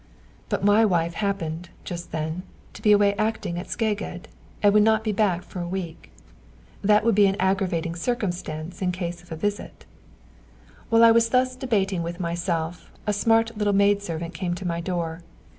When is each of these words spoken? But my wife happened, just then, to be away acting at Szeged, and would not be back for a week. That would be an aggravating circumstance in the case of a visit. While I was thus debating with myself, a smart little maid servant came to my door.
But 0.49 0.63
my 0.63 0.83
wife 0.83 1.13
happened, 1.13 1.69
just 1.83 2.11
then, 2.11 2.41
to 2.73 2.81
be 2.81 2.91
away 2.91 3.13
acting 3.19 3.59
at 3.59 3.67
Szeged, 3.67 4.23
and 4.63 4.73
would 4.73 4.81
not 4.81 5.03
be 5.03 5.11
back 5.11 5.43
for 5.43 5.59
a 5.61 5.67
week. 5.67 6.11
That 6.81 7.05
would 7.05 7.13
be 7.13 7.27
an 7.27 7.35
aggravating 7.39 7.93
circumstance 7.95 8.81
in 8.81 8.89
the 8.89 8.97
case 8.97 9.21
of 9.21 9.31
a 9.31 9.35
visit. 9.35 9.85
While 10.89 11.03
I 11.03 11.11
was 11.11 11.29
thus 11.29 11.55
debating 11.55 12.01
with 12.01 12.19
myself, 12.19 12.91
a 13.05 13.13
smart 13.13 13.55
little 13.55 13.73
maid 13.73 14.01
servant 14.01 14.33
came 14.33 14.55
to 14.55 14.65
my 14.67 14.81
door. 14.81 15.21